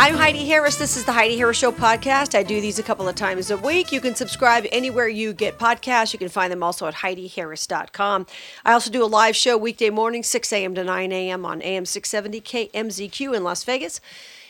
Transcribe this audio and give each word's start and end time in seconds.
I'm 0.00 0.14
Heidi 0.14 0.46
Harris. 0.46 0.76
This 0.76 0.96
is 0.96 1.04
the 1.04 1.10
Heidi 1.10 1.36
Harris 1.36 1.56
Show 1.56 1.72
podcast. 1.72 2.36
I 2.38 2.44
do 2.44 2.60
these 2.60 2.78
a 2.78 2.84
couple 2.84 3.08
of 3.08 3.16
times 3.16 3.50
a 3.50 3.56
week. 3.56 3.90
You 3.90 4.00
can 4.00 4.14
subscribe 4.14 4.64
anywhere 4.70 5.08
you 5.08 5.32
get 5.32 5.58
podcasts. 5.58 6.12
You 6.12 6.20
can 6.20 6.28
find 6.28 6.52
them 6.52 6.62
also 6.62 6.86
at 6.86 6.94
HeidiHarris.com. 6.94 8.26
I 8.64 8.74
also 8.74 8.92
do 8.92 9.04
a 9.04 9.06
live 9.06 9.34
show 9.34 9.58
weekday 9.58 9.90
morning, 9.90 10.22
6 10.22 10.52
a.m. 10.52 10.76
to 10.76 10.84
9 10.84 11.10
a.m. 11.10 11.44
on 11.44 11.60
AM 11.62 11.84
670 11.84 12.40
KMZQ 12.40 13.34
in 13.34 13.42
Las 13.42 13.64
Vegas. 13.64 14.00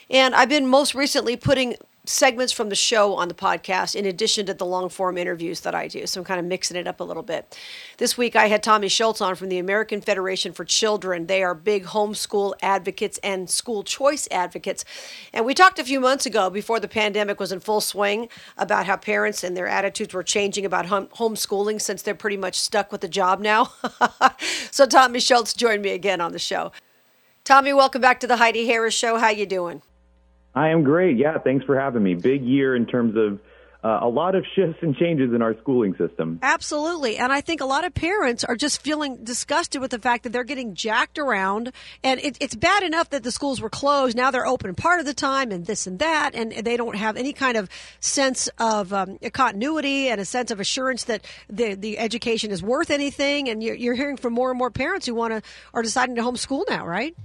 And 0.07 0.35
I've 0.35 0.49
been 0.49 0.67
most 0.67 0.93
recently 0.93 1.35
putting 1.35 1.77
segments 2.09 2.51
from 2.51 2.69
the 2.69 2.75
show 2.75 3.15
on 3.15 3.27
the 3.27 3.35
podcast 3.35 3.95
in 3.95 4.03
addition 4.03 4.45
to 4.47 4.53
the 4.53 4.65
long 4.65 4.89
form 4.89 5.15
interviews 5.15 5.59
that 5.61 5.75
I 5.75 5.87
do. 5.87 6.07
So 6.07 6.19
I'm 6.19 6.25
kind 6.25 6.39
of 6.39 6.45
mixing 6.45 6.75
it 6.75 6.87
up 6.87 6.99
a 6.99 7.03
little 7.03 7.21
bit. 7.21 7.55
This 7.97 8.17
week 8.17 8.35
I 8.35 8.47
had 8.47 8.63
Tommy 8.63 8.87
Schultz 8.87 9.21
on 9.21 9.35
from 9.35 9.49
the 9.49 9.59
American 9.59 10.01
Federation 10.01 10.51
for 10.51 10.65
Children. 10.65 11.27
They 11.27 11.43
are 11.43 11.53
big 11.53 11.85
homeschool 11.85 12.53
advocates 12.63 13.19
and 13.23 13.47
school 13.47 13.83
choice 13.83 14.27
advocates. 14.31 14.83
And 15.33 15.45
we 15.45 15.53
talked 15.53 15.77
a 15.77 15.83
few 15.83 15.99
months 15.99 16.25
ago 16.25 16.49
before 16.49 16.79
the 16.79 16.87
pandemic 16.87 17.39
was 17.39 17.51
in 17.51 17.59
full 17.59 17.81
swing 17.81 18.27
about 18.57 18.87
how 18.87 18.97
parents 18.97 19.43
and 19.43 19.55
their 19.55 19.67
attitudes 19.67 20.13
were 20.13 20.23
changing 20.23 20.65
about 20.65 20.87
home- 20.87 21.09
homeschooling 21.17 21.79
since 21.79 22.01
they're 22.01 22.15
pretty 22.15 22.37
much 22.37 22.55
stuck 22.55 22.91
with 22.91 23.01
the 23.01 23.07
job 23.07 23.39
now. 23.39 23.71
so 24.71 24.87
Tommy 24.87 25.19
Schultz 25.19 25.53
joined 25.53 25.83
me 25.83 25.91
again 25.91 26.21
on 26.21 26.31
the 26.31 26.39
show. 26.39 26.71
Tommy, 27.43 27.71
welcome 27.71 28.01
back 28.01 28.19
to 28.19 28.27
the 28.27 28.37
Heidi 28.37 28.65
Harris 28.65 28.95
Show. 28.95 29.17
How 29.17 29.29
you 29.29 29.45
doing? 29.45 29.83
I 30.55 30.69
am 30.69 30.83
great. 30.83 31.17
Yeah, 31.17 31.37
thanks 31.37 31.65
for 31.65 31.79
having 31.79 32.03
me. 32.03 32.15
Big 32.15 32.43
year 32.43 32.75
in 32.75 32.85
terms 32.85 33.15
of 33.15 33.39
uh, 33.81 33.99
a 34.01 34.09
lot 34.09 34.35
of 34.35 34.45
shifts 34.55 34.79
and 34.81 34.95
changes 34.95 35.33
in 35.33 35.41
our 35.41 35.55
schooling 35.61 35.95
system. 35.95 36.39
Absolutely. 36.41 37.17
And 37.17 37.31
I 37.31 37.39
think 37.39 37.61
a 37.61 37.65
lot 37.65 37.85
of 37.85 37.93
parents 37.93 38.43
are 38.43 38.57
just 38.57 38.81
feeling 38.81 39.23
disgusted 39.23 39.79
with 39.79 39.91
the 39.91 39.99
fact 39.99 40.23
that 40.23 40.33
they're 40.33 40.43
getting 40.43 40.75
jacked 40.75 41.17
around. 41.17 41.71
And 42.03 42.19
it, 42.19 42.37
it's 42.41 42.55
bad 42.55 42.83
enough 42.83 43.11
that 43.11 43.23
the 43.23 43.31
schools 43.31 43.61
were 43.61 43.69
closed. 43.69 44.17
Now 44.17 44.31
they're 44.31 44.45
open 44.45 44.75
part 44.75 44.99
of 44.99 45.05
the 45.05 45.13
time 45.13 45.51
and 45.51 45.65
this 45.65 45.87
and 45.87 45.99
that. 45.99 46.35
And 46.35 46.51
they 46.51 46.75
don't 46.75 46.97
have 46.97 47.15
any 47.15 47.31
kind 47.31 47.55
of 47.55 47.69
sense 48.01 48.49
of 48.57 48.91
um, 48.91 49.17
continuity 49.31 50.09
and 50.09 50.19
a 50.19 50.25
sense 50.25 50.51
of 50.51 50.59
assurance 50.59 51.05
that 51.05 51.25
the, 51.49 51.75
the 51.75 51.99
education 51.99 52.51
is 52.51 52.61
worth 52.61 52.89
anything. 52.89 53.47
And 53.47 53.63
you're, 53.63 53.75
you're 53.75 53.95
hearing 53.95 54.17
from 54.17 54.33
more 54.33 54.49
and 54.49 54.57
more 54.57 54.71
parents 54.71 55.05
who 55.05 55.15
want 55.15 55.31
to, 55.31 55.41
are 55.73 55.83
deciding 55.83 56.15
to 56.15 56.21
homeschool 56.21 56.65
now, 56.67 56.85
right? 56.85 57.15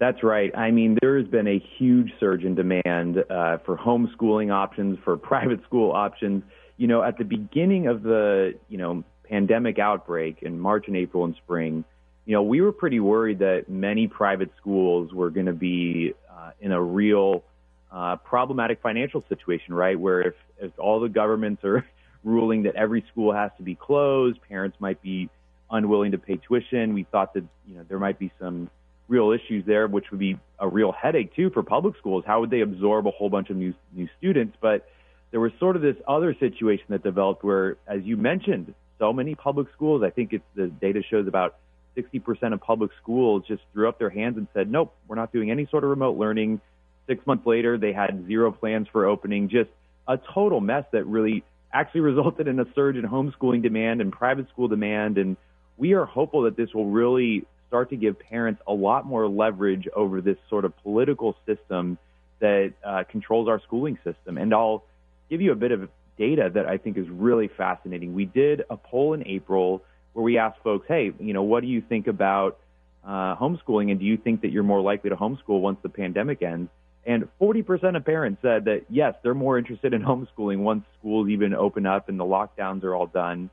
That's 0.00 0.22
right. 0.22 0.50
I 0.56 0.70
mean, 0.70 0.96
there 1.02 1.18
has 1.18 1.28
been 1.28 1.46
a 1.46 1.62
huge 1.78 2.10
surge 2.18 2.42
in 2.42 2.54
demand 2.54 3.18
uh, 3.18 3.58
for 3.58 3.76
homeschooling 3.76 4.50
options, 4.50 4.98
for 5.04 5.16
private 5.18 5.62
school 5.64 5.92
options. 5.92 6.42
You 6.78 6.86
know, 6.86 7.02
at 7.02 7.18
the 7.18 7.24
beginning 7.24 7.86
of 7.86 8.02
the, 8.02 8.54
you 8.70 8.78
know, 8.78 9.04
pandemic 9.28 9.78
outbreak 9.78 10.38
in 10.40 10.58
March 10.58 10.86
and 10.88 10.96
April 10.96 11.24
and 11.24 11.36
spring, 11.36 11.84
you 12.24 12.32
know, 12.32 12.42
we 12.42 12.62
were 12.62 12.72
pretty 12.72 12.98
worried 12.98 13.40
that 13.40 13.68
many 13.68 14.06
private 14.06 14.50
schools 14.58 15.12
were 15.12 15.28
going 15.28 15.46
to 15.46 15.52
be 15.52 16.14
uh, 16.30 16.52
in 16.60 16.72
a 16.72 16.82
real 16.82 17.44
uh, 17.92 18.16
problematic 18.16 18.80
financial 18.80 19.22
situation, 19.28 19.74
right? 19.74 20.00
Where 20.00 20.22
if, 20.22 20.34
if 20.58 20.72
all 20.78 21.00
the 21.00 21.10
governments 21.10 21.62
are 21.62 21.84
ruling 22.24 22.62
that 22.62 22.74
every 22.74 23.04
school 23.12 23.34
has 23.34 23.50
to 23.58 23.62
be 23.62 23.74
closed, 23.74 24.38
parents 24.48 24.78
might 24.80 25.02
be 25.02 25.28
unwilling 25.70 26.12
to 26.12 26.18
pay 26.18 26.36
tuition. 26.36 26.94
We 26.94 27.04
thought 27.04 27.34
that, 27.34 27.44
you 27.66 27.76
know, 27.76 27.84
there 27.86 27.98
might 27.98 28.18
be 28.18 28.32
some 28.40 28.70
real 29.10 29.32
issues 29.32 29.66
there, 29.66 29.88
which 29.88 30.10
would 30.10 30.20
be 30.20 30.38
a 30.58 30.68
real 30.68 30.92
headache 30.92 31.34
too 31.34 31.50
for 31.50 31.62
public 31.62 31.96
schools. 31.98 32.24
How 32.26 32.40
would 32.40 32.50
they 32.50 32.60
absorb 32.60 33.06
a 33.06 33.10
whole 33.10 33.28
bunch 33.28 33.50
of 33.50 33.56
new 33.56 33.74
new 33.92 34.08
students? 34.18 34.56
But 34.60 34.88
there 35.32 35.40
was 35.40 35.52
sort 35.58 35.76
of 35.76 35.82
this 35.82 35.96
other 36.08 36.34
situation 36.38 36.86
that 36.90 37.02
developed 37.02 37.44
where, 37.44 37.76
as 37.86 38.02
you 38.04 38.16
mentioned, 38.16 38.72
so 38.98 39.12
many 39.12 39.34
public 39.34 39.66
schools. 39.74 40.02
I 40.02 40.10
think 40.10 40.32
it's 40.32 40.44
the 40.54 40.68
data 40.68 41.02
shows 41.08 41.26
about 41.26 41.56
60% 41.96 42.52
of 42.52 42.60
public 42.60 42.92
schools 43.02 43.42
just 43.48 43.62
threw 43.72 43.88
up 43.88 43.98
their 43.98 44.10
hands 44.10 44.38
and 44.38 44.46
said, 44.54 44.70
"Nope, 44.70 44.94
we're 45.08 45.16
not 45.16 45.32
doing 45.32 45.50
any 45.50 45.66
sort 45.66 45.82
of 45.82 45.90
remote 45.90 46.16
learning." 46.16 46.60
Six 47.08 47.26
months 47.26 47.44
later, 47.46 47.76
they 47.76 47.92
had 47.92 48.26
zero 48.26 48.52
plans 48.52 48.86
for 48.92 49.06
opening. 49.06 49.48
Just 49.48 49.70
a 50.06 50.18
total 50.18 50.60
mess 50.60 50.84
that 50.92 51.04
really 51.04 51.42
actually 51.72 52.00
resulted 52.12 52.46
in 52.46 52.60
a 52.60 52.66
surge 52.74 52.96
in 52.96 53.02
homeschooling 53.02 53.62
demand 53.62 54.00
and 54.00 54.12
private 54.12 54.48
school 54.50 54.68
demand. 54.68 55.18
And 55.18 55.36
we 55.76 55.94
are 55.94 56.04
hopeful 56.04 56.42
that 56.42 56.56
this 56.56 56.72
will 56.72 56.90
really 56.90 57.44
start 57.70 57.88
to 57.90 57.96
give 57.96 58.18
parents 58.18 58.60
a 58.66 58.72
lot 58.72 59.06
more 59.06 59.28
leverage 59.28 59.86
over 59.94 60.20
this 60.20 60.36
sort 60.48 60.64
of 60.64 60.76
political 60.82 61.36
system 61.46 61.96
that 62.40 62.72
uh, 62.84 63.04
controls 63.08 63.48
our 63.48 63.60
schooling 63.60 63.96
system. 64.02 64.38
And 64.38 64.52
I'll 64.52 64.82
give 65.28 65.40
you 65.40 65.52
a 65.52 65.54
bit 65.54 65.70
of 65.70 65.88
data 66.18 66.50
that 66.52 66.66
I 66.66 66.78
think 66.78 66.98
is 66.98 67.08
really 67.08 67.46
fascinating. 67.46 68.12
We 68.12 68.24
did 68.24 68.64
a 68.68 68.76
poll 68.76 69.14
in 69.14 69.24
April 69.24 69.82
where 70.14 70.24
we 70.24 70.36
asked 70.36 70.58
folks, 70.64 70.86
hey, 70.88 71.12
you 71.20 71.32
know, 71.32 71.44
what 71.44 71.60
do 71.60 71.68
you 71.68 71.80
think 71.80 72.08
about 72.08 72.58
uh, 73.06 73.36
homeschooling, 73.36 73.92
and 73.92 74.00
do 74.00 74.04
you 74.04 74.16
think 74.16 74.40
that 74.42 74.50
you're 74.50 74.64
more 74.64 74.80
likely 74.80 75.10
to 75.10 75.16
homeschool 75.16 75.60
once 75.60 75.78
the 75.84 75.88
pandemic 75.88 76.42
ends? 76.42 76.70
And 77.06 77.28
40% 77.40 77.96
of 77.96 78.04
parents 78.04 78.42
said 78.42 78.64
that 78.64 78.86
yes, 78.90 79.14
they're 79.22 79.32
more 79.32 79.58
interested 79.58 79.94
in 79.94 80.02
homeschooling 80.10 80.58
once 80.58 80.84
schools 80.98 81.28
even 81.28 81.54
open 81.54 81.86
up 81.86 82.08
and 82.08 82.18
the 82.18 82.24
lockdowns 82.24 82.82
are 82.82 82.96
all 82.96 83.06
done. 83.06 83.48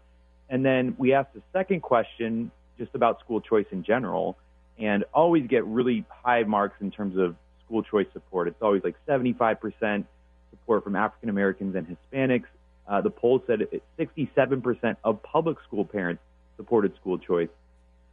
And 0.49 0.65
then 0.65 0.95
we 0.97 1.13
asked 1.13 1.33
the 1.33 1.41
second 1.53 1.81
question 1.81 2.51
just 2.77 2.93
about 2.93 3.19
school 3.19 3.41
choice 3.41 3.65
in 3.71 3.83
general 3.83 4.37
and 4.79 5.03
always 5.13 5.47
get 5.47 5.65
really 5.65 6.05
high 6.09 6.43
marks 6.43 6.75
in 6.81 6.91
terms 6.91 7.17
of 7.17 7.35
school 7.65 7.83
choice 7.83 8.07
support. 8.13 8.47
It's 8.47 8.61
always 8.61 8.83
like 8.83 8.95
75% 9.07 10.05
support 10.51 10.83
from 10.83 10.95
African 10.95 11.29
Americans 11.29 11.75
and 11.75 11.87
Hispanics. 11.87 12.45
Uh, 12.87 13.01
the 13.01 13.09
poll 13.09 13.43
said 13.47 13.61
67% 13.99 14.95
of 15.03 15.21
public 15.23 15.57
school 15.67 15.83
parents 15.83 16.21
supported 16.55 16.95
school 16.95 17.17
choice. 17.17 17.49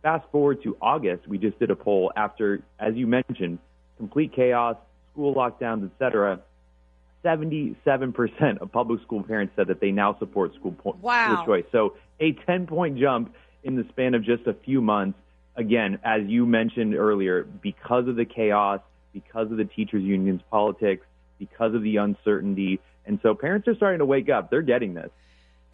Fast 0.03 0.27
forward 0.33 0.63
to 0.65 0.77
August, 0.83 1.27
we 1.29 1.39
just 1.39 1.59
did 1.59 1.71
a 1.71 1.77
poll 1.77 2.13
after, 2.17 2.63
as 2.79 2.95
you 2.95 3.07
mentioned, 3.07 3.59
complete 3.97 4.35
chaos, 4.35 4.77
school 5.13 5.35
lockdowns, 5.35 5.91
etc. 5.93 6.41
77% 7.25 8.59
of 8.59 8.71
public 8.71 9.01
school 9.03 9.23
parents 9.23 9.55
said 9.57 9.69
that 9.69 9.81
they 9.81 9.91
now 9.91 10.19
support 10.19 10.55
school, 10.55 10.73
po- 10.73 10.97
wow. 11.01 11.33
school 11.33 11.47
choice. 11.47 11.65
So 11.73 11.95
a 12.21 12.33
10 12.33 12.67
point 12.67 12.99
jump 12.99 13.35
in 13.65 13.77
the 13.77 13.85
span 13.89 14.15
of 14.15 14.23
just 14.23 14.47
a 14.47 14.55
few 14.55 14.81
months. 14.81 15.19
Again, 15.57 15.99
as 16.05 16.23
you 16.27 16.47
mentioned 16.47 16.95
earlier, 16.95 17.45
because 17.45 18.09
of 18.09 18.17
the 18.17 18.25
chaos, 18.25 18.81
because 19.13 19.51
of 19.51 19.57
the 19.57 19.65
teachers' 19.65 20.03
unions 20.03 20.41
politics, 20.51 21.07
because 21.39 21.75
of 21.75 21.83
the 21.83 21.97
uncertainty. 21.97 22.81
And 23.07 23.19
so 23.23 23.35
parents 23.35 23.69
are 23.69 23.75
starting 23.75 24.01
to 24.01 24.07
wake 24.07 24.29
up. 24.29 24.51
They're 24.51 24.63
getting 24.63 24.95
this. 24.95 25.11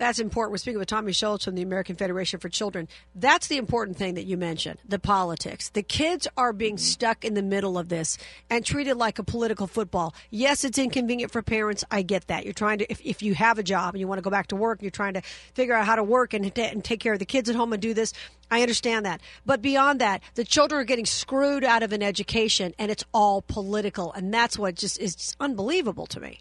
That's 0.00 0.18
important. 0.18 0.52
We're 0.52 0.56
speaking 0.56 0.78
with 0.78 0.88
Tommy 0.88 1.12
Schultz 1.12 1.44
from 1.44 1.56
the 1.56 1.60
American 1.60 1.94
Federation 1.94 2.40
for 2.40 2.48
Children. 2.48 2.88
That's 3.14 3.48
the 3.48 3.58
important 3.58 3.98
thing 3.98 4.14
that 4.14 4.24
you 4.24 4.38
mentioned 4.38 4.78
the 4.88 4.98
politics. 4.98 5.68
The 5.68 5.82
kids 5.82 6.26
are 6.38 6.54
being 6.54 6.76
mm-hmm. 6.76 6.82
stuck 6.82 7.22
in 7.22 7.34
the 7.34 7.42
middle 7.42 7.76
of 7.76 7.90
this 7.90 8.16
and 8.48 8.64
treated 8.64 8.96
like 8.96 9.18
a 9.18 9.22
political 9.22 9.66
football. 9.66 10.14
Yes, 10.30 10.64
it's 10.64 10.78
inconvenient 10.78 11.30
for 11.30 11.42
parents. 11.42 11.84
I 11.90 12.00
get 12.00 12.28
that. 12.28 12.44
You're 12.44 12.54
trying 12.54 12.78
to, 12.78 12.90
if, 12.90 13.02
if 13.04 13.22
you 13.22 13.34
have 13.34 13.58
a 13.58 13.62
job 13.62 13.92
and 13.92 14.00
you 14.00 14.08
want 14.08 14.16
to 14.16 14.22
go 14.22 14.30
back 14.30 14.46
to 14.46 14.56
work 14.56 14.80
you're 14.80 14.90
trying 14.90 15.12
to 15.12 15.20
figure 15.52 15.74
out 15.74 15.84
how 15.84 15.96
to 15.96 16.02
work 16.02 16.32
and, 16.32 16.50
and 16.58 16.82
take 16.82 17.00
care 17.00 17.12
of 17.12 17.18
the 17.18 17.26
kids 17.26 17.50
at 17.50 17.54
home 17.54 17.74
and 17.74 17.82
do 17.82 17.92
this, 17.92 18.14
I 18.50 18.62
understand 18.62 19.04
that. 19.04 19.20
But 19.44 19.60
beyond 19.60 20.00
that, 20.00 20.22
the 20.34 20.44
children 20.44 20.80
are 20.80 20.84
getting 20.84 21.04
screwed 21.04 21.62
out 21.62 21.82
of 21.82 21.92
an 21.92 22.02
education 22.02 22.72
and 22.78 22.90
it's 22.90 23.04
all 23.12 23.42
political. 23.42 24.14
And 24.14 24.32
that's 24.32 24.58
what 24.58 24.76
just 24.76 24.98
is 24.98 25.14
just 25.14 25.36
unbelievable 25.40 26.06
to 26.06 26.20
me. 26.20 26.40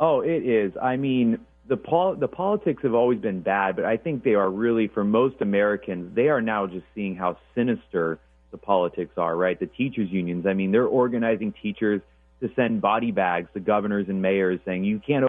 Oh, 0.00 0.22
it 0.22 0.44
is. 0.44 0.72
I 0.82 0.96
mean, 0.96 1.38
the 1.66 1.76
pol- 1.76 2.16
the 2.16 2.28
politics 2.28 2.82
have 2.82 2.94
always 2.94 3.18
been 3.20 3.40
bad, 3.40 3.76
but 3.76 3.84
I 3.84 3.96
think 3.96 4.24
they 4.24 4.34
are 4.34 4.50
really 4.50 4.88
for 4.88 5.04
most 5.04 5.36
Americans. 5.40 6.14
They 6.14 6.28
are 6.28 6.40
now 6.40 6.66
just 6.66 6.86
seeing 6.94 7.16
how 7.16 7.38
sinister 7.54 8.18
the 8.50 8.58
politics 8.58 9.12
are. 9.16 9.36
Right, 9.36 9.58
the 9.58 9.66
teachers 9.66 10.10
unions. 10.10 10.46
I 10.46 10.54
mean, 10.54 10.72
they're 10.72 10.86
organizing 10.86 11.52
teachers 11.62 12.02
to 12.40 12.50
send 12.56 12.80
body 12.80 13.10
bags 13.10 13.48
to 13.54 13.60
governors 13.60 14.08
and 14.08 14.20
mayors, 14.20 14.60
saying 14.64 14.84
you 14.84 14.98
can't, 14.98 15.26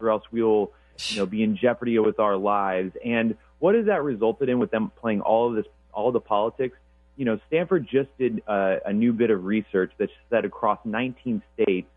or 0.00 0.10
else 0.10 0.24
we'll, 0.30 0.72
you 1.08 1.18
know, 1.18 1.26
be 1.26 1.42
in 1.42 1.56
jeopardy 1.56 1.98
with 1.98 2.18
our 2.18 2.36
lives. 2.36 2.92
And 3.04 3.36
what 3.58 3.74
has 3.74 3.86
that 3.86 4.02
resulted 4.02 4.48
in 4.48 4.58
with 4.58 4.70
them 4.70 4.92
playing 5.00 5.20
all 5.20 5.48
of 5.48 5.54
this, 5.54 5.66
all 5.92 6.12
the 6.12 6.20
politics? 6.20 6.76
You 7.16 7.24
know, 7.24 7.40
Stanford 7.48 7.88
just 7.90 8.08
did 8.18 8.42
uh, 8.46 8.76
a 8.84 8.92
new 8.92 9.12
bit 9.12 9.30
of 9.30 9.44
research 9.44 9.92
that 9.98 10.10
said 10.30 10.44
across 10.44 10.78
19 10.84 11.42
states 11.54 11.88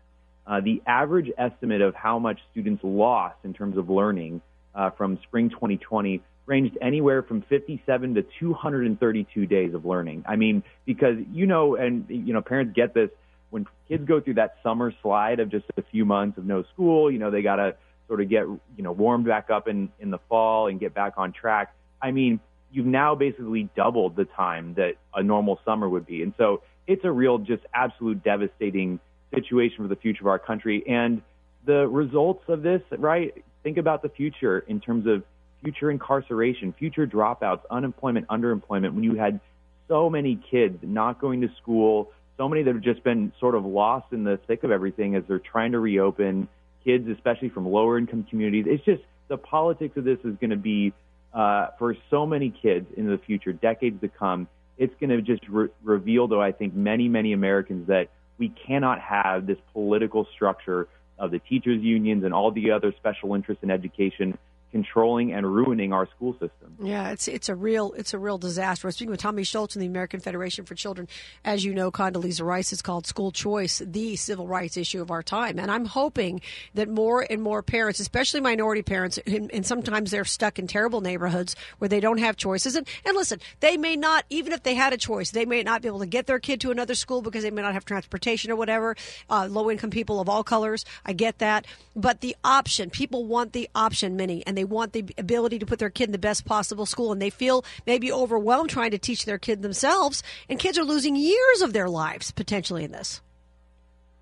uh, 0.46 0.60
the 0.60 0.82
average 0.86 1.30
estimate 1.38 1.80
of 1.80 1.94
how 1.94 2.18
much 2.18 2.40
students 2.50 2.82
lost 2.84 3.36
in 3.44 3.52
terms 3.52 3.76
of 3.76 3.88
learning 3.88 4.40
uh, 4.74 4.90
from 4.90 5.18
spring 5.24 5.50
2020 5.50 6.22
ranged 6.46 6.76
anywhere 6.80 7.22
from 7.22 7.42
57 7.42 8.14
to 8.14 8.24
232 8.40 9.46
days 9.46 9.74
of 9.74 9.84
learning. 9.84 10.24
I 10.26 10.36
mean, 10.36 10.62
because 10.84 11.16
you 11.32 11.46
know, 11.46 11.76
and 11.76 12.06
you 12.08 12.32
know, 12.32 12.42
parents 12.42 12.72
get 12.74 12.94
this 12.94 13.10
when 13.50 13.66
kids 13.88 14.04
go 14.06 14.20
through 14.20 14.34
that 14.34 14.56
summer 14.62 14.92
slide 15.02 15.38
of 15.38 15.50
just 15.50 15.66
a 15.76 15.82
few 15.82 16.04
months 16.04 16.38
of 16.38 16.44
no 16.44 16.64
school. 16.72 17.10
You 17.10 17.18
know, 17.18 17.30
they 17.30 17.42
got 17.42 17.56
to 17.56 17.76
sort 18.08 18.20
of 18.20 18.28
get 18.28 18.42
you 18.42 18.60
know 18.78 18.92
warmed 18.92 19.26
back 19.26 19.50
up 19.50 19.68
in 19.68 19.90
in 20.00 20.10
the 20.10 20.18
fall 20.28 20.66
and 20.66 20.80
get 20.80 20.94
back 20.94 21.14
on 21.16 21.32
track. 21.32 21.74
I 22.00 22.10
mean, 22.10 22.40
you've 22.72 22.86
now 22.86 23.14
basically 23.14 23.68
doubled 23.76 24.16
the 24.16 24.24
time 24.24 24.74
that 24.74 24.94
a 25.14 25.22
normal 25.22 25.60
summer 25.64 25.88
would 25.88 26.06
be, 26.06 26.22
and 26.22 26.34
so 26.36 26.62
it's 26.86 27.04
a 27.04 27.10
real, 27.12 27.38
just 27.38 27.62
absolute 27.72 28.24
devastating 28.24 28.98
situation 29.34 29.78
for 29.78 29.88
the 29.88 29.96
future 29.96 30.22
of 30.22 30.28
our 30.28 30.38
country. 30.38 30.84
And 30.86 31.22
the 31.64 31.86
results 31.86 32.44
of 32.48 32.62
this, 32.62 32.82
right? 32.98 33.32
Think 33.62 33.78
about 33.78 34.02
the 34.02 34.08
future 34.08 34.60
in 34.60 34.80
terms 34.80 35.06
of 35.06 35.22
future 35.62 35.90
incarceration, 35.90 36.72
future 36.72 37.06
dropouts, 37.06 37.60
unemployment, 37.70 38.26
underemployment. 38.28 38.94
When 38.94 39.04
you 39.04 39.14
had 39.14 39.40
so 39.88 40.10
many 40.10 40.40
kids 40.50 40.78
not 40.82 41.20
going 41.20 41.40
to 41.42 41.48
school, 41.60 42.10
so 42.36 42.48
many 42.48 42.62
that 42.62 42.74
have 42.74 42.82
just 42.82 43.04
been 43.04 43.32
sort 43.38 43.54
of 43.54 43.64
lost 43.64 44.12
in 44.12 44.24
the 44.24 44.38
thick 44.46 44.64
of 44.64 44.70
everything 44.70 45.14
as 45.14 45.22
they're 45.28 45.38
trying 45.38 45.72
to 45.72 45.78
reopen. 45.78 46.48
Kids, 46.84 47.08
especially 47.08 47.48
from 47.48 47.68
lower 47.68 47.96
income 47.98 48.26
communities, 48.28 48.64
it's 48.66 48.84
just 48.84 49.02
the 49.28 49.36
politics 49.36 49.96
of 49.96 50.04
this 50.04 50.18
is 50.24 50.34
going 50.40 50.50
to 50.50 50.56
be 50.56 50.92
uh, 51.32 51.68
for 51.78 51.96
so 52.10 52.26
many 52.26 52.50
kids 52.50 52.86
in 52.96 53.06
the 53.06 53.18
future, 53.18 53.52
decades 53.52 54.00
to 54.00 54.08
come. 54.08 54.48
It's 54.78 54.94
going 54.98 55.10
to 55.10 55.22
just 55.22 55.46
re- 55.48 55.68
reveal, 55.84 56.26
though, 56.26 56.42
I 56.42 56.50
think 56.50 56.74
many, 56.74 57.08
many 57.08 57.32
Americans 57.32 57.86
that 57.86 58.08
we 58.38 58.48
cannot 58.66 59.00
have 59.00 59.46
this 59.46 59.58
political 59.72 60.26
structure 60.34 60.88
of 61.18 61.30
the 61.30 61.38
teachers 61.38 61.82
unions 61.82 62.24
and 62.24 62.34
all 62.34 62.50
the 62.50 62.70
other 62.70 62.92
special 62.98 63.34
interests 63.34 63.62
in 63.62 63.70
education 63.70 64.36
controlling 64.72 65.32
and 65.32 65.46
ruining 65.46 65.92
our 65.92 66.08
school 66.16 66.32
system. 66.32 66.74
Yeah, 66.82 67.10
it's 67.10 67.28
it's 67.28 67.48
a 67.48 67.54
real 67.54 67.92
it's 67.92 68.14
a 68.14 68.18
real 68.18 68.38
disaster. 68.38 68.88
We're 68.88 68.92
speaking 68.92 69.10
with 69.10 69.20
Tommy 69.20 69.44
Schultz 69.44 69.74
from 69.74 69.80
the 69.80 69.86
American 69.86 70.18
Federation 70.18 70.64
for 70.64 70.74
Children. 70.74 71.06
As 71.44 71.64
you 71.64 71.74
know, 71.74 71.90
Condoleezza 71.90 72.42
Rice 72.42 72.70
has 72.70 72.82
called 72.82 73.06
school 73.06 73.30
choice 73.30 73.82
the 73.84 74.16
civil 74.16 74.48
rights 74.48 74.76
issue 74.76 75.02
of 75.02 75.10
our 75.10 75.22
time, 75.22 75.58
and 75.58 75.70
I'm 75.70 75.84
hoping 75.84 76.40
that 76.74 76.88
more 76.88 77.24
and 77.28 77.42
more 77.42 77.62
parents, 77.62 78.00
especially 78.00 78.40
minority 78.40 78.82
parents, 78.82 79.18
and, 79.26 79.52
and 79.52 79.64
sometimes 79.64 80.10
they're 80.10 80.24
stuck 80.24 80.58
in 80.58 80.66
terrible 80.66 81.02
neighborhoods 81.02 81.54
where 81.78 81.88
they 81.88 82.00
don't 82.00 82.18
have 82.18 82.36
choices. 82.36 82.74
And 82.74 82.88
and 83.04 83.14
listen, 83.14 83.40
they 83.60 83.76
may 83.76 83.94
not 83.94 84.24
even 84.30 84.52
if 84.52 84.62
they 84.62 84.74
had 84.74 84.92
a 84.92 84.98
choice, 84.98 85.30
they 85.30 85.44
may 85.44 85.62
not 85.62 85.82
be 85.82 85.88
able 85.88 86.00
to 86.00 86.06
get 86.06 86.26
their 86.26 86.38
kid 86.38 86.62
to 86.62 86.70
another 86.70 86.94
school 86.94 87.20
because 87.20 87.42
they 87.42 87.50
may 87.50 87.62
not 87.62 87.74
have 87.74 87.84
transportation 87.84 88.50
or 88.50 88.56
whatever. 88.56 88.96
Uh, 89.28 89.46
low 89.50 89.70
income 89.70 89.90
people 89.90 90.18
of 90.18 90.28
all 90.28 90.42
colors, 90.42 90.84
I 91.04 91.12
get 91.12 91.38
that, 91.38 91.66
but 91.94 92.22
the 92.22 92.34
option 92.42 92.88
people 92.88 93.26
want 93.26 93.52
the 93.52 93.68
option, 93.74 94.16
many, 94.16 94.44
and 94.46 94.56
they 94.56 94.61
they 94.62 94.66
want 94.66 94.92
the 94.92 95.04
ability 95.18 95.58
to 95.58 95.66
put 95.66 95.80
their 95.80 95.90
kid 95.90 96.04
in 96.04 96.12
the 96.12 96.18
best 96.18 96.44
possible 96.44 96.86
school 96.86 97.10
and 97.10 97.20
they 97.20 97.30
feel 97.30 97.64
maybe 97.84 98.12
overwhelmed 98.12 98.70
trying 98.70 98.92
to 98.92 98.98
teach 98.98 99.24
their 99.24 99.36
kid 99.38 99.60
themselves 99.60 100.22
and 100.48 100.60
kids 100.60 100.78
are 100.78 100.84
losing 100.84 101.16
years 101.16 101.62
of 101.62 101.72
their 101.72 101.88
lives 101.88 102.30
potentially 102.30 102.84
in 102.84 102.92
this. 102.92 103.20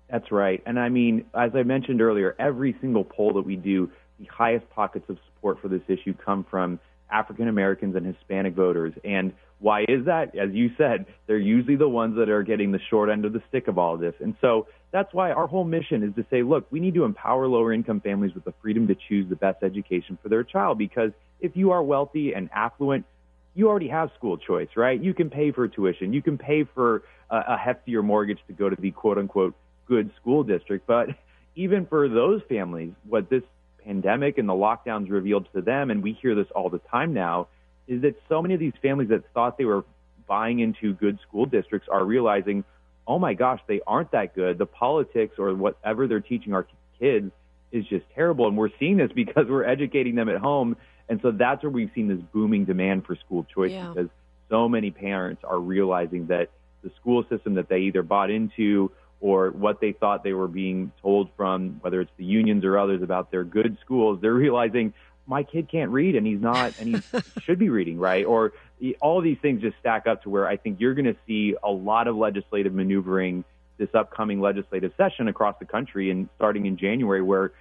That's 0.09 0.31
right. 0.31 0.63
And 0.65 0.79
I 0.79 0.89
mean, 0.89 1.25
as 1.35 1.51
I 1.53 1.61
mentioned 1.61 2.01
earlier, 2.01 2.35
every 2.39 2.75
single 2.81 3.03
poll 3.03 3.33
that 3.33 3.43
we 3.43 3.55
do, 3.55 3.91
the 4.19 4.25
highest 4.25 4.67
pockets 4.71 5.07
of 5.09 5.19
support 5.27 5.61
for 5.61 5.67
this 5.67 5.83
issue 5.87 6.15
come 6.15 6.43
from 6.49 6.79
African 7.11 7.47
Americans 7.47 7.95
and 7.95 8.05
Hispanic 8.05 8.53
voters. 8.53 8.93
And 9.03 9.33
why 9.59 9.81
is 9.87 10.05
that? 10.05 10.35
As 10.35 10.49
you 10.53 10.71
said, 10.77 11.05
they're 11.27 11.37
usually 11.37 11.75
the 11.75 11.87
ones 11.87 12.15
that 12.17 12.29
are 12.29 12.41
getting 12.41 12.71
the 12.71 12.79
short 12.89 13.09
end 13.09 13.25
of 13.25 13.33
the 13.33 13.43
stick 13.49 13.67
of 13.67 13.77
all 13.77 13.93
of 13.93 13.99
this. 13.99 14.15
And 14.19 14.35
so 14.41 14.67
that's 14.91 15.13
why 15.13 15.31
our 15.31 15.47
whole 15.47 15.63
mission 15.63 16.03
is 16.03 16.15
to 16.15 16.25
say, 16.31 16.41
look, 16.41 16.65
we 16.71 16.79
need 16.79 16.95
to 16.95 17.03
empower 17.03 17.47
lower 17.47 17.71
income 17.71 18.01
families 18.01 18.33
with 18.33 18.43
the 18.43 18.53
freedom 18.61 18.87
to 18.87 18.95
choose 19.07 19.29
the 19.29 19.35
best 19.35 19.61
education 19.61 20.17
for 20.21 20.29
their 20.29 20.43
child. 20.43 20.77
Because 20.77 21.11
if 21.39 21.55
you 21.55 21.71
are 21.71 21.83
wealthy 21.83 22.33
and 22.33 22.49
affluent, 22.53 23.05
you 23.53 23.67
already 23.67 23.89
have 23.89 24.09
school 24.17 24.37
choice, 24.37 24.69
right? 24.75 25.01
You 25.01 25.13
can 25.13 25.29
pay 25.29 25.51
for 25.51 25.67
tuition. 25.67 26.13
You 26.13 26.21
can 26.21 26.37
pay 26.37 26.63
for 26.63 27.03
a, 27.29 27.37
a 27.37 27.57
heftier 27.57 28.03
mortgage 28.03 28.39
to 28.47 28.53
go 28.53 28.69
to 28.69 28.75
the 28.79 28.91
quote 28.91 29.17
unquote 29.17 29.53
good 29.87 30.11
school 30.19 30.43
district. 30.43 30.87
But 30.87 31.09
even 31.55 31.85
for 31.85 32.07
those 32.07 32.41
families, 32.49 32.93
what 33.07 33.29
this 33.29 33.43
pandemic 33.85 34.37
and 34.37 34.47
the 34.47 34.53
lockdowns 34.53 35.09
revealed 35.09 35.47
to 35.53 35.61
them, 35.61 35.91
and 35.91 36.03
we 36.03 36.13
hear 36.13 36.35
this 36.35 36.47
all 36.55 36.69
the 36.69 36.79
time 36.79 37.13
now, 37.13 37.47
is 37.87 38.01
that 38.01 38.15
so 38.29 38.41
many 38.41 38.53
of 38.53 38.59
these 38.59 38.73
families 38.81 39.09
that 39.09 39.23
thought 39.33 39.57
they 39.57 39.65
were 39.65 39.83
buying 40.27 40.59
into 40.59 40.93
good 40.93 41.19
school 41.27 41.45
districts 41.45 41.89
are 41.91 42.05
realizing, 42.05 42.63
oh 43.07 43.19
my 43.19 43.33
gosh, 43.33 43.59
they 43.67 43.81
aren't 43.85 44.11
that 44.11 44.35
good. 44.35 44.57
The 44.57 44.65
politics 44.65 45.35
or 45.37 45.53
whatever 45.53 46.07
they're 46.07 46.19
teaching 46.21 46.53
our 46.53 46.67
kids 46.99 47.31
is 47.71 47.85
just 47.85 48.05
terrible. 48.15 48.47
And 48.47 48.57
we're 48.57 48.69
seeing 48.79 48.97
this 48.97 49.11
because 49.15 49.47
we're 49.49 49.65
educating 49.65 50.15
them 50.15 50.29
at 50.29 50.37
home. 50.37 50.77
And 51.09 51.19
so 51.21 51.31
that's 51.31 51.63
where 51.63 51.69
we've 51.69 51.91
seen 51.93 52.07
this 52.07 52.19
booming 52.31 52.65
demand 52.65 53.05
for 53.05 53.15
school 53.15 53.45
choice 53.53 53.71
yeah. 53.71 53.91
because 53.93 54.09
so 54.49 54.69
many 54.69 54.91
parents 54.91 55.43
are 55.43 55.59
realizing 55.59 56.27
that 56.27 56.49
the 56.83 56.91
school 56.99 57.23
system 57.29 57.55
that 57.55 57.69
they 57.69 57.79
either 57.79 58.03
bought 58.03 58.31
into 58.31 58.91
or 59.21 59.51
what 59.51 59.79
they 59.79 59.93
thought 59.93 60.23
they 60.23 60.33
were 60.33 60.47
being 60.47 60.91
told 61.01 61.29
from, 61.37 61.79
whether 61.81 62.01
it's 62.01 62.11
the 62.17 62.25
unions 62.25 62.65
or 62.65 62.77
others 62.77 63.01
about 63.01 63.31
their 63.31 63.43
good 63.43 63.77
schools, 63.81 64.19
they're 64.21 64.33
realizing, 64.47 64.93
my 65.27 65.43
kid 65.43 65.69
can't 65.69 65.91
read 65.91 66.15
and 66.15 66.25
he's 66.25 66.41
not 66.41 66.73
and 66.79 66.95
he 66.95 67.19
should 67.43 67.59
be 67.59 67.69
reading 67.69 67.97
right? 67.97 68.25
Or 68.25 68.53
all 68.99 69.21
these 69.21 69.37
things 69.41 69.61
just 69.61 69.77
stack 69.79 70.07
up 70.07 70.23
to 70.23 70.29
where 70.29 70.47
i 70.47 70.57
think 70.57 70.79
you're 70.79 70.93
going 70.93 71.05
to 71.05 71.15
see 71.27 71.55
a 71.63 71.69
lot 71.69 72.07
of 72.07 72.15
legislative 72.15 72.73
maneuvering 72.73 73.43
this 73.77 73.89
upcoming 73.93 74.41
legislative 74.41 74.91
session 74.97 75.27
across 75.27 75.55
the 75.59 75.65
country 75.65 76.09
and 76.09 76.29
starting 76.35 76.65
in 76.65 76.77
january 76.77 77.21
where 77.21 77.51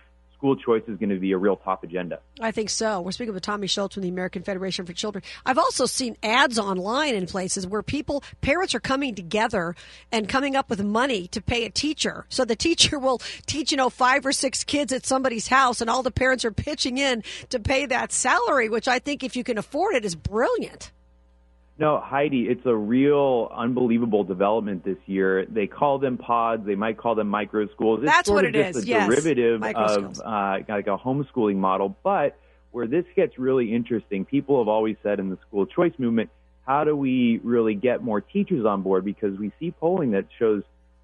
school 0.41 0.57
choice 0.57 0.83
is 0.89 0.97
going 0.97 1.11
to 1.11 1.19
be 1.19 1.33
a 1.33 1.37
real 1.37 1.57
top 1.57 1.85
agenda. 1.85 2.19
I 2.41 2.51
think 2.51 2.71
so. 2.71 3.03
We're 3.03 3.13
speaking 3.13 3.35
with 3.35 3.43
Tommy 3.43 3.67
Schultz 3.67 3.93
from 3.95 4.03
the 4.03 4.09
American 4.09 4.43
Federation 4.43 4.87
for 4.87 4.95
Children. 4.95 5.23
I've 5.45 5.59
also 5.59 5.85
seen 5.85 6.17
ads 6.23 6.59
online 6.59 7.15
in 7.15 7.27
places 7.27 7.67
where 7.67 7.83
people, 7.83 8.25
parents 8.41 8.75
are 8.75 8.81
coming 8.81 9.15
together 9.15 9.77
and 10.11 10.31
coming 10.31 10.57
up 10.57 10.71
with 10.71 10.83
money 10.83 11.29
to 11.29 11.43
pay 11.43 11.67
a 11.67 11.71
teacher. 11.71 12.25
So 12.31 12.47
the 12.47 12.57
teacher 12.57 12.99
will 12.99 13.19
teach, 13.45 13.71
you 13.71 13.77
know, 13.77 13.91
five 13.91 14.25
or 14.25 14.33
six 14.33 14.65
kids 14.65 14.95
at 14.95 15.05
somebody's 15.05 15.49
house 15.49 15.83
and 15.83 15.91
all 15.91 16.03
the 16.03 16.11
parents 16.11 16.43
are 16.47 16.53
pitching 16.53 16.97
in 16.97 17.23
to 17.51 17.61
pay 17.61 17.85
that 17.87 18.11
salary, 18.11 18.71
which 18.71 18.89
I 18.89 18.99
think 18.99 19.23
if 19.23 19.37
you 19.37 19.45
can 19.45 19.59
afford 19.59 19.95
it 19.95 20.07
is 20.07 20.15
brilliant. 20.15 20.91
No, 21.81 21.99
Heidi, 21.99 22.43
it's 22.43 22.67
a 22.67 22.77
real 22.77 23.51
unbelievable 23.57 24.23
development 24.23 24.85
this 24.85 24.99
year. 25.07 25.47
They 25.47 25.67
call 25.67 25.99
them 25.99 26.19
pods. 26.19 26.67
They 26.67 26.75
might 26.75 26.99
call 26.99 27.15
them 27.15 27.29
micro 27.29 27.69
schools. 27.69 28.01
It's 28.03 28.13
That's 28.13 28.29
sort 28.29 28.45
what 28.45 28.45
of 28.45 28.55
it 28.55 28.67
just 28.67 28.79
is. 28.81 28.85
a 28.85 28.87
yes. 28.87 29.09
derivative 29.09 29.63
of 29.63 30.21
uh, 30.21 30.59
like 30.69 30.89
a 30.89 30.99
homeschooling 30.99 31.57
model. 31.57 31.97
But 32.05 32.37
where 32.71 32.87
this 32.87 33.07
gets 33.17 33.39
really 33.39 33.75
interesting, 33.75 34.27
people 34.27 34.59
have 34.59 34.69
always 34.69 34.97
said 35.03 35.21
in 35.21 35.31
the 35.31 35.39
school 35.49 35.65
choice 35.65 35.95
movement, 35.97 36.29
how 36.67 36.85
do 36.85 36.95
we 36.95 37.41
really 37.43 37.75
get 37.77 38.03
more 38.03 38.21
teachers 38.21 38.67
on 38.67 38.83
board? 38.83 39.03
Because 39.03 39.39
we 39.39 39.51
see 39.59 39.71
polling 39.71 40.11
that 40.11 40.27
shows 40.39 40.63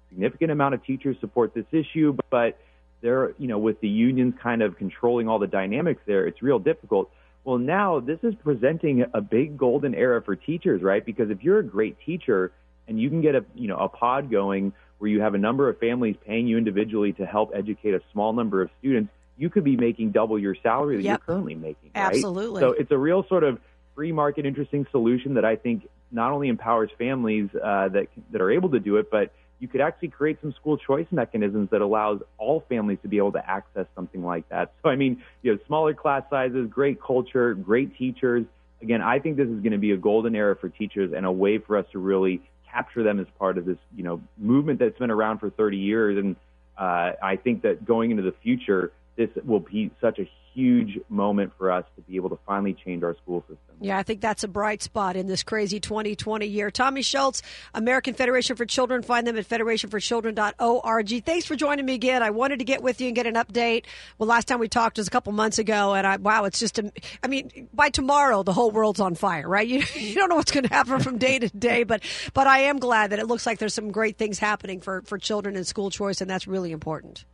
significant 0.09 0.51
amount 0.51 0.75
of 0.75 0.85
teachers 0.85 1.17
support 1.19 1.55
this 1.55 1.65
issue, 1.71 2.15
but 2.29 2.59
they're, 3.01 3.33
you 3.39 3.47
know, 3.47 3.57
with 3.57 3.81
the 3.81 3.89
unions 3.89 4.35
kind 4.43 4.61
of 4.61 4.77
controlling 4.77 5.27
all 5.27 5.39
the 5.39 5.47
dynamics 5.47 6.01
there, 6.05 6.27
it's 6.27 6.43
real 6.43 6.59
difficult. 6.59 7.09
Well, 7.47 7.59
now 7.59 8.01
this 8.01 8.19
is 8.23 8.35
presenting 8.43 9.05
a 9.13 9.21
big 9.21 9.57
golden 9.57 9.95
era 9.95 10.21
for 10.21 10.35
teachers, 10.35 10.81
right? 10.81 11.03
Because 11.05 11.29
if 11.29 11.41
you're 11.43 11.59
a 11.59 11.63
great 11.63 11.95
teacher 12.05 12.51
and 12.89 12.99
you 12.99 13.09
can 13.09 13.21
get 13.21 13.35
a, 13.35 13.45
you 13.55 13.69
know, 13.69 13.77
a 13.77 13.87
pod 13.87 14.29
going 14.29 14.73
where 14.97 15.09
you 15.09 15.21
have 15.21 15.33
a 15.33 15.37
number 15.37 15.69
of 15.69 15.79
families 15.79 16.17
paying 16.25 16.45
you 16.45 16.57
individually 16.57 17.13
to 17.13 17.25
help 17.25 17.51
educate 17.55 17.93
a 17.93 18.01
small 18.11 18.33
number 18.33 18.61
of 18.61 18.69
students, 18.79 19.13
you 19.37 19.49
could 19.49 19.63
be 19.63 19.77
making 19.77 20.11
double 20.11 20.37
your 20.37 20.55
salary 20.61 20.97
that 20.97 21.03
yep. 21.03 21.21
you're 21.21 21.35
currently 21.35 21.55
making, 21.55 21.91
right? 21.95 22.13
Absolutely. 22.13 22.59
So 22.59 22.73
it's 22.73 22.91
a 22.91 22.97
real 22.97 23.25
sort 23.29 23.45
of 23.45 23.59
free 23.95 24.11
market 24.11 24.45
interesting 24.45 24.85
solution 24.91 25.35
that 25.35 25.45
I 25.45 25.55
think 25.55 25.87
not 26.11 26.33
only 26.33 26.49
empowers 26.49 26.89
families 26.97 27.47
uh, 27.55 27.87
that 27.87 28.07
that 28.33 28.41
are 28.41 28.51
able 28.51 28.71
to 28.71 28.79
do 28.81 28.97
it, 28.97 29.09
but 29.09 29.31
you 29.59 29.67
could 29.67 29.81
actually 29.81 30.09
create 30.09 30.37
some 30.41 30.53
school 30.53 30.77
choice 30.77 31.07
mechanisms 31.11 31.69
that 31.71 31.81
allows 31.81 32.21
all 32.37 32.63
families 32.69 32.99
to 33.01 33.07
be 33.07 33.17
able 33.17 33.31
to 33.31 33.49
access 33.49 33.85
something 33.95 34.23
like 34.23 34.47
that. 34.49 34.71
So, 34.83 34.89
I 34.89 34.95
mean, 34.95 35.23
you 35.41 35.51
have 35.51 35.59
smaller 35.65 35.93
class 35.93 36.23
sizes, 36.29 36.69
great 36.69 37.01
culture, 37.01 37.53
great 37.53 37.97
teachers. 37.97 38.45
Again, 38.81 39.01
I 39.01 39.19
think 39.19 39.37
this 39.37 39.47
is 39.47 39.59
going 39.61 39.71
to 39.71 39.79
be 39.79 39.91
a 39.91 39.97
golden 39.97 40.35
era 40.35 40.55
for 40.55 40.69
teachers 40.69 41.11
and 41.15 41.25
a 41.25 41.31
way 41.31 41.57
for 41.57 41.77
us 41.77 41.85
to 41.93 41.99
really 41.99 42.41
capture 42.71 43.01
them 43.01 43.19
as 43.19 43.25
part 43.39 43.57
of 43.57 43.65
this, 43.65 43.77
you 43.95 44.03
know, 44.03 44.21
movement 44.37 44.79
that's 44.79 44.99
been 44.99 45.09
around 45.09 45.39
for 45.39 45.49
30 45.49 45.77
years. 45.77 46.17
And 46.17 46.35
uh, 46.77 47.13
I 47.23 47.37
think 47.43 47.63
that 47.63 47.85
going 47.85 48.11
into 48.11 48.23
the 48.23 48.35
future, 48.43 48.91
this 49.17 49.29
will 49.43 49.59
be 49.59 49.91
such 49.99 50.19
a 50.19 50.29
huge 50.57 50.99
moment 51.07 51.51
for 51.55 51.71
us 51.71 51.85
to 51.95 52.01
be 52.01 52.15
able 52.15 52.29
to 52.29 52.39
finally 52.47 52.75
change 52.83 53.03
our 53.03 53.15
school 53.21 53.41
system. 53.41 53.57
Yeah, 53.79 53.99
I 53.99 54.01
think 54.01 54.21
that's 54.21 54.43
a 54.43 54.47
bright 54.47 54.81
spot 54.81 55.15
in 55.15 55.27
this 55.27 55.43
crazy 55.43 55.79
2020 55.79 56.47
year. 56.47 56.71
Tommy 56.71 57.03
Schultz, 57.03 57.43
American 57.75 58.15
Federation 58.15 58.55
for 58.55 58.65
Children. 58.65 59.03
Find 59.03 59.27
them 59.27 59.37
at 59.37 59.47
federationforchildren.org. 59.47 61.23
Thanks 61.25 61.45
for 61.45 61.55
joining 61.55 61.85
me 61.85 61.93
again. 61.93 62.23
I 62.23 62.31
wanted 62.31 62.57
to 62.57 62.65
get 62.65 62.81
with 62.81 62.99
you 63.01 63.07
and 63.07 63.15
get 63.15 63.27
an 63.27 63.35
update. 63.35 63.85
Well, 64.17 64.27
last 64.27 64.47
time 64.47 64.57
we 64.59 64.67
talked 64.67 64.97
was 64.97 65.07
a 65.07 65.11
couple 65.11 65.31
months 65.31 65.59
ago, 65.59 65.93
and 65.93 66.07
I 66.07 66.15
wow, 66.17 66.45
it's 66.45 66.59
just 66.59 66.79
a, 66.79 66.91
I 67.23 67.27
mean, 67.27 67.69
by 67.71 67.89
tomorrow 67.89 68.41
the 68.41 68.53
whole 68.53 68.71
world's 68.71 68.99
on 68.99 69.13
fire, 69.13 69.47
right? 69.47 69.67
You 69.77 69.83
you 69.95 70.15
don't 70.15 70.29
know 70.29 70.37
what's 70.37 70.51
going 70.51 70.63
to 70.63 70.73
happen 70.73 71.01
from 71.01 71.17
day 71.17 71.39
to 71.39 71.49
day, 71.49 71.83
but 71.83 72.01
but 72.33 72.47
I 72.47 72.59
am 72.61 72.79
glad 72.79 73.11
that 73.11 73.19
it 73.19 73.27
looks 73.27 73.45
like 73.45 73.59
there's 73.59 73.73
some 73.73 73.91
great 73.91 74.17
things 74.17 74.39
happening 74.39 74.79
for 74.79 75.01
for 75.01 75.17
children 75.17 75.55
and 75.55 75.67
school 75.67 75.91
choice, 75.91 76.21
and 76.21 76.29
that's 76.29 76.47
really 76.47 76.71
important. 76.71 77.25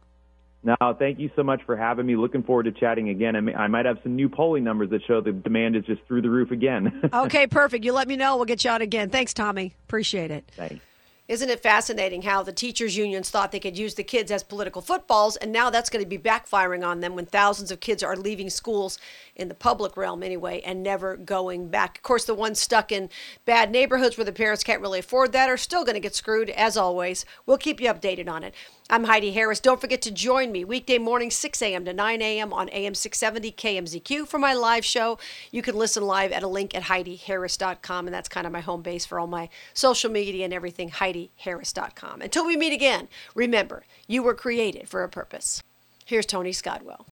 No, 0.63 0.95
thank 0.97 1.19
you 1.19 1.29
so 1.35 1.43
much 1.43 1.61
for 1.65 1.75
having 1.75 2.05
me. 2.05 2.15
Looking 2.15 2.43
forward 2.43 2.63
to 2.63 2.71
chatting 2.71 3.09
again. 3.09 3.35
I, 3.35 3.41
may, 3.41 3.53
I 3.53 3.67
might 3.67 3.85
have 3.85 3.97
some 4.01 4.15
new 4.15 4.29
polling 4.29 4.63
numbers 4.63 4.89
that 4.91 5.01
show 5.05 5.19
the 5.19 5.33
demand 5.33 5.75
is 5.75 5.83
just 5.85 6.01
through 6.07 6.21
the 6.21 6.29
roof 6.29 6.51
again. 6.51 7.09
okay, 7.13 7.47
perfect. 7.47 7.83
You 7.83 7.91
let 7.91 8.07
me 8.07 8.15
know. 8.15 8.37
We'll 8.37 8.45
get 8.45 8.63
you 8.63 8.71
on 8.71 8.81
again. 8.81 9.09
Thanks, 9.09 9.33
Tommy. 9.33 9.75
Appreciate 9.87 10.31
it. 10.31 10.49
Thanks. 10.55 10.79
Isn't 11.25 11.49
it 11.49 11.63
fascinating 11.63 12.23
how 12.23 12.43
the 12.43 12.51
teachers' 12.51 12.97
unions 12.97 13.29
thought 13.29 13.53
they 13.53 13.59
could 13.59 13.77
use 13.77 13.95
the 13.95 14.03
kids 14.03 14.29
as 14.29 14.43
political 14.43 14.81
footballs, 14.81 15.37
and 15.37 15.53
now 15.53 15.69
that's 15.69 15.89
going 15.89 16.03
to 16.03 16.09
be 16.09 16.17
backfiring 16.17 16.85
on 16.85 16.99
them 16.99 17.15
when 17.15 17.25
thousands 17.25 17.71
of 17.71 17.79
kids 17.79 18.03
are 18.03 18.17
leaving 18.17 18.49
schools 18.49 18.99
in 19.33 19.47
the 19.47 19.55
public 19.55 19.95
realm 19.95 20.21
anyway 20.21 20.59
and 20.65 20.83
never 20.83 21.15
going 21.15 21.69
back? 21.69 21.97
Of 21.97 22.03
course, 22.03 22.25
the 22.25 22.35
ones 22.35 22.59
stuck 22.59 22.91
in 22.91 23.09
bad 23.45 23.71
neighborhoods 23.71 24.17
where 24.17 24.25
the 24.25 24.33
parents 24.33 24.65
can't 24.65 24.81
really 24.81 24.99
afford 24.99 25.31
that 25.31 25.49
are 25.49 25.55
still 25.55 25.85
going 25.85 25.95
to 25.95 26.01
get 26.01 26.13
screwed, 26.13 26.49
as 26.49 26.75
always. 26.75 27.23
We'll 27.45 27.57
keep 27.57 27.79
you 27.79 27.87
updated 27.87 28.27
on 28.27 28.43
it. 28.43 28.53
I'm 28.89 29.05
Heidi 29.05 29.31
Harris. 29.31 29.61
Don't 29.61 29.79
forget 29.79 30.01
to 30.01 30.11
join 30.11 30.51
me 30.51 30.65
weekday 30.65 30.97
morning, 30.97 31.31
6 31.31 31.61
a.m. 31.61 31.85
to 31.85 31.93
9 31.93 32.21
a.m. 32.21 32.51
on 32.51 32.67
AM 32.69 32.93
670 32.93 33.51
KMZQ 33.53 34.27
for 34.27 34.37
my 34.37 34.53
live 34.53 34.83
show. 34.83 35.17
You 35.51 35.61
can 35.61 35.75
listen 35.75 36.03
live 36.03 36.33
at 36.33 36.43
a 36.43 36.47
link 36.47 36.75
at 36.75 36.83
HeidiHarris.com, 36.83 38.07
and 38.07 38.13
that's 38.13 38.27
kind 38.27 38.45
of 38.45 38.51
my 38.51 38.59
home 38.59 38.81
base 38.81 39.05
for 39.05 39.19
all 39.19 39.27
my 39.27 39.47
social 39.73 40.11
media 40.11 40.43
and 40.43 40.53
everything, 40.53 40.89
HeidiHarris.com. 40.91 42.21
Until 42.21 42.45
we 42.45 42.57
meet 42.57 42.73
again, 42.73 43.07
remember, 43.33 43.85
you 44.05 44.21
were 44.21 44.33
created 44.33 44.89
for 44.89 45.03
a 45.03 45.09
purpose. 45.09 45.63
Here's 46.05 46.25
Tony 46.25 46.51
Scodwell. 46.51 47.05